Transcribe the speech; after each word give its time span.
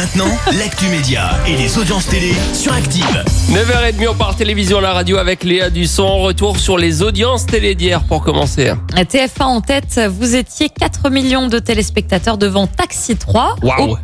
Maintenant, 0.00 0.30
l'actu 0.58 0.86
média 0.88 1.32
et 1.46 1.54
les 1.56 1.76
audiences 1.76 2.06
télé 2.06 2.32
sur 2.54 2.72
Active. 2.72 3.04
9h30, 3.50 4.08
on 4.08 4.14
part 4.14 4.34
télévision 4.34 4.78
à 4.78 4.80
la 4.80 4.92
radio 4.94 5.18
avec 5.18 5.44
Léa 5.44 5.68
Dusson. 5.68 6.20
Retour 6.20 6.58
sur 6.58 6.78
les 6.78 7.02
audiences 7.02 7.44
télé 7.44 7.74
d'hier 7.74 8.02
pour 8.04 8.24
commencer. 8.24 8.72
TF1 8.94 9.42
en 9.42 9.60
tête, 9.60 10.00
vous 10.08 10.36
étiez 10.36 10.70
4 10.70 11.10
millions 11.10 11.48
de 11.48 11.58
téléspectateurs 11.58 12.38
devant 12.38 12.66
Taxi 12.66 13.16
3. 13.16 13.56
Waouh 13.62 13.98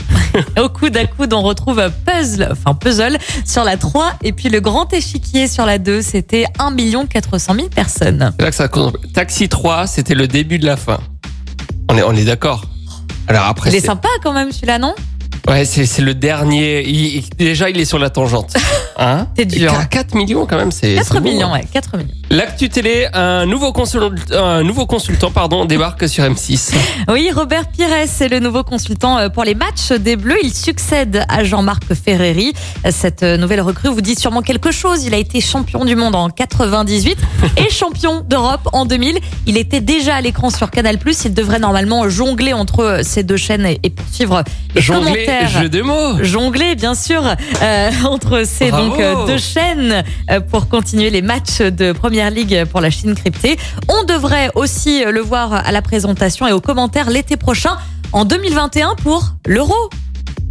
Au, 0.59 0.61
au 0.65 0.69
coude 0.69 0.99
à 0.99 1.07
coude, 1.07 1.33
on 1.33 1.41
retrouve 1.41 1.91
Puzzle, 2.05 2.49
enfin 2.53 2.75
Puzzle 2.75 3.17
sur 3.47 3.65
la 3.65 3.79
3 3.79 4.17
et 4.23 4.35
puis 4.35 4.51
le 4.51 4.61
grand 4.61 4.93
échiquier 4.93 5.49
sur 5.49 5.65
la 5.65 5.79
2, 5.79 6.03
c'était 6.03 6.45
1 6.59 7.07
400 7.07 7.55
000 7.55 7.69
personnes. 7.71 8.35
C'est 8.39 8.45
là 8.45 8.51
que 8.51 8.57
ça 8.57 8.69
compte. 8.69 8.99
Taxi 9.15 9.49
3, 9.49 9.87
c'était 9.87 10.15
le 10.15 10.29
début 10.29 10.59
de 10.59 10.67
la 10.67 10.77
fin. 10.77 10.99
On 11.89 11.97
est, 11.97 12.03
on 12.03 12.13
est 12.13 12.25
d'accord. 12.25 12.67
Alors 13.29 13.47
après, 13.47 13.71
Il 13.71 13.77
est 13.77 13.81
sympa 13.81 14.11
quand 14.23 14.35
même 14.35 14.53
celui-là, 14.53 14.79
non? 14.79 14.95
Ouais, 15.49 15.65
c'est 15.65 16.03
le 16.03 16.15
dernier. 16.15 16.83
Il- 16.89 17.17
il- 17.17 17.31
déjà, 17.37 17.71
il 17.71 17.79
est 17.81 17.85
sur 17.85 17.99
la 17.99 18.11
tangente. 18.11 18.55
Hein 18.99 19.27
C'est 19.37 19.45
dur. 19.45 19.75
Et 19.75 19.89
4 19.91 20.15
millions 20.15 20.47
quand 20.47 20.57
même, 20.57 20.73
c'est 20.73 20.95
4 20.95 21.07
c'est 21.13 21.21
beau, 21.21 21.29
millions, 21.29 21.49
hein. 21.53 21.59
ouais, 21.59 21.67
4 21.71 21.99
millions. 21.99 22.09
L'actu 22.31 22.71
télé, 22.71 23.07
un 23.13 23.45
nouveau, 23.45 23.71
consul- 23.71 24.11
un 24.33 24.63
nouveau 24.63 24.87
consultant 24.87 25.31
pardon, 25.31 25.67
débarque 25.67 26.09
sur 26.09 26.25
M6. 26.25 26.73
Oui, 27.13 27.31
Robert 27.31 27.67
Pires 27.69 27.93
est 27.93 28.29
le 28.31 28.39
nouveau 28.41 28.65
consultant 28.65 29.19
euh, 29.19 29.29
pour 29.29 29.45
les 29.45 29.55
matchs 29.55 29.93
des 29.93 30.17
Bleus. 30.17 30.39
Il 30.43 30.55
succède 30.55 31.27
à 31.29 31.45
Jean-Marc 31.45 31.93
Ferreri. 31.93 32.55
Cette 32.91 33.23
euh, 33.23 33.37
nouvelle 33.37 33.61
recrue 33.61 33.91
vous 33.91 34.01
dit 34.01 34.15
sûrement 34.15 34.41
quelque 34.41 34.73
chose. 34.73 35.05
Il 35.05 35.13
a 35.13 35.19
été 35.19 35.43
champion 35.43 35.85
du 35.85 35.95
monde 35.95 36.15
en 36.15 36.31
98 36.31 37.19
et 37.59 37.69
champion 37.71 38.23
d'Europe 38.27 38.67
en 38.73 38.87
2000. 38.87 39.19
Il 39.47 39.59
était 39.59 39.83
déjà 39.83 40.15
à 40.15 40.21
l'écran 40.23 40.49
sur 40.49 40.71
Canal+. 40.71 40.97
Il 41.27 41.35
devrait 41.35 41.59
normalement 41.59 42.09
jongler 42.09 42.55
entre 42.55 42.81
euh, 42.81 43.01
ces 43.03 43.23
deux 43.25 43.37
chaînes 43.37 43.67
et 43.67 43.79
et 43.83 43.91
poursuivre 43.91 44.43
les 44.75 44.81
Jongler, 44.81 45.05
commentaires. 45.05 45.36
Jeu 45.47 45.69
de 45.69 45.83
mots. 45.83 46.23
Jongler, 46.23 46.75
bien 46.75 46.95
sûr, 46.95 47.23
euh, 47.63 47.91
entre 48.09 48.45
ces 48.47 48.71
Bravo. 48.71 48.89
donc 48.91 49.01
euh, 49.01 49.27
deux 49.27 49.39
chaînes 49.39 50.03
euh, 50.31 50.41
pour 50.41 50.69
continuer 50.69 51.11
les 51.11 51.23
matchs 51.23 51.59
de 51.61 51.93
Première 51.93 52.31
Ligue 52.31 52.65
pour 52.67 52.81
la 52.81 52.91
Chine 52.91 53.15
cryptée. 53.15 53.57
On 53.89 54.05
devrait 54.05 54.51
aussi 54.55 55.05
le 55.05 55.21
voir 55.21 55.53
à 55.53 55.73
la 55.73 55.83
présentation 55.83 56.47
et 56.47 56.53
aux 56.53 56.61
commentaires 56.61 57.11
l'été 57.11 57.37
prochain, 57.37 57.77
en 58.13 58.25
2021, 58.25 58.95
pour 58.97 59.33
l'Euro. 59.47 59.75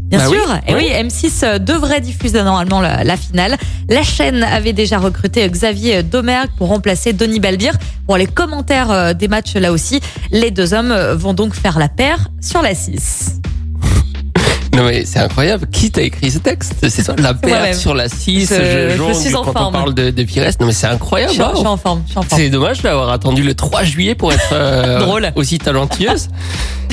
Bien 0.07 0.19
Bah 0.19 0.25
oui, 0.29 0.37
sûr. 0.37 0.55
Et 0.67 0.75
oui. 0.75 0.87
oui, 0.95 1.07
M6 1.07 1.43
euh, 1.43 1.57
devrait 1.57 1.99
diffuser 1.99 2.43
normalement 2.43 2.79
la, 2.79 3.03
la 3.03 3.17
finale. 3.17 3.57
La 3.89 4.03
chaîne 4.03 4.43
avait 4.43 4.71
déjà 4.73 4.99
recruté 4.99 5.47
Xavier 5.49 6.03
Domergue 6.03 6.49
pour 6.59 6.67
remplacer 6.67 7.11
Denis 7.11 7.39
Balbir 7.39 7.73
pour 8.05 8.15
les 8.17 8.27
commentaires 8.27 9.15
des 9.15 9.27
matchs 9.27 9.55
là 9.55 9.71
aussi. 9.71 9.99
Les 10.31 10.51
deux 10.51 10.75
hommes 10.75 10.93
vont 11.13 11.33
donc 11.33 11.55
faire 11.55 11.79
la 11.79 11.87
paire 11.89 12.27
sur 12.39 12.61
la 12.61 12.75
6. 12.75 13.34
Non 14.75 14.83
mais 14.85 15.05
c'est 15.05 15.19
incroyable. 15.19 15.67
Qui 15.71 15.89
t'a 15.91 16.01
écrit 16.01 16.29
ce 16.31 16.39
texte? 16.39 16.73
C'est 16.81 16.89
ça, 17.03 17.15
la 17.17 17.33
moi-même. 17.33 17.73
sur 17.73 17.93
la 17.95 18.09
6, 18.09 18.49
Je- 18.49 18.55
je, 18.55 18.89
je 18.91 18.97
jongle 18.97 19.15
suis 19.15 19.35
en 19.35 19.43
quand 19.43 19.49
on 19.51 19.53
forme. 19.53 19.73
parle 19.73 19.93
de, 19.93 20.09
de 20.09 20.23
Pires. 20.23 20.43
Non 20.59 20.67
mais 20.67 20.73
c'est 20.73 20.87
incroyable. 20.87 21.31
en- 21.31 21.33
je 21.33 21.43
suis 21.43 21.53
bravo. 21.63 21.67
en 21.67 21.77
forme. 21.77 22.01
Je 22.05 22.09
suis 22.11 22.19
en 22.19 22.23
forme. 22.23 22.41
C'est 22.41 22.49
dommage 22.49 22.81
d'avoir 22.81 23.09
attendu 23.09 23.43
le 23.43 23.53
3 23.55 23.83
juillet 23.83 24.15
pour 24.15 24.33
être 24.33 24.49
euh, 24.51 24.99
Drôle. 25.05 25.31
aussi 25.35 25.57
talentueuse. 25.59 26.27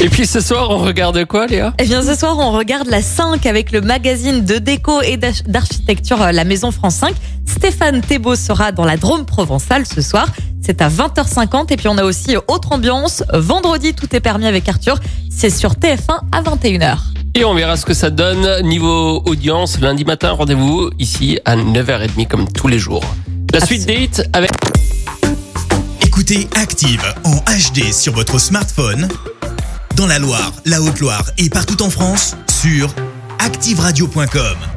Et 0.00 0.08
puis 0.08 0.26
ce 0.26 0.40
soir, 0.40 0.70
on 0.70 0.78
regarde 0.78 1.24
quoi, 1.26 1.46
Léa? 1.46 1.74
Eh 1.78 1.84
bien, 1.84 2.02
ce 2.02 2.14
soir, 2.14 2.36
on 2.38 2.52
regarde 2.52 2.88
la 2.88 3.02
5 3.02 3.44
avec 3.46 3.72
le 3.72 3.80
magazine 3.80 4.44
de 4.44 4.58
déco 4.58 5.00
et 5.02 5.16
d'arch- 5.16 5.42
d'architecture 5.46 6.20
euh, 6.22 6.32
La 6.32 6.44
Maison 6.44 6.70
France 6.70 6.94
5. 6.96 7.14
Stéphane 7.46 8.00
Thébault 8.00 8.36
sera 8.36 8.72
dans 8.72 8.84
la 8.84 8.96
Drôme 8.96 9.26
provençale 9.26 9.84
ce 9.86 10.00
soir. 10.00 10.26
C'est 10.64 10.80
à 10.80 10.88
20h50. 10.88 11.72
Et 11.72 11.76
puis, 11.76 11.88
on 11.88 11.98
a 11.98 12.04
aussi 12.04 12.36
Autre 12.48 12.72
Ambiance. 12.72 13.22
Vendredi, 13.34 13.94
tout 13.94 14.14
est 14.16 14.20
permis 14.20 14.46
avec 14.46 14.68
Arthur. 14.68 14.98
C'est 15.30 15.50
sur 15.50 15.72
TF1 15.74 16.20
à 16.32 16.42
21h. 16.42 16.96
Et 17.34 17.44
on 17.44 17.54
verra 17.54 17.76
ce 17.76 17.86
que 17.86 17.94
ça 17.94 18.10
donne 18.10 18.62
niveau 18.62 19.22
audience. 19.24 19.80
Lundi 19.80 20.04
matin, 20.04 20.32
rendez-vous 20.32 20.90
ici 20.98 21.38
à 21.46 21.56
9h30 21.56 22.28
comme 22.28 22.50
tous 22.52 22.68
les 22.68 22.78
jours. 22.78 23.04
La 23.52 23.64
suite 23.64 23.86
des 23.86 24.04
hits 24.04 24.22
avec... 24.34 24.50
Écoutez 26.04 26.46
Active 26.56 27.02
en 27.24 27.36
HD 27.36 27.90
sur 27.92 28.12
votre 28.12 28.38
smartphone, 28.38 29.08
dans 29.96 30.06
la 30.06 30.18
Loire, 30.18 30.52
la 30.66 30.82
Haute-Loire 30.82 31.30
et 31.38 31.48
partout 31.48 31.82
en 31.82 31.88
France, 31.88 32.36
sur 32.50 32.94
activeradio.com. 33.38 34.71